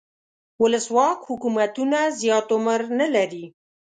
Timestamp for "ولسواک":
0.61-1.19